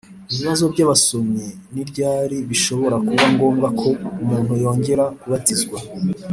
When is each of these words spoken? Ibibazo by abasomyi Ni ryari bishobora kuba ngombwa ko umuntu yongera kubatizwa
Ibibazo 0.33 0.63
by 0.73 0.79
abasomyi 0.85 1.47
Ni 1.73 1.83
ryari 1.89 2.37
bishobora 2.49 2.95
kuba 3.07 3.25
ngombwa 3.33 3.67
ko 3.79 3.89
umuntu 4.21 4.53
yongera 4.63 5.03
kubatizwa 5.19 5.77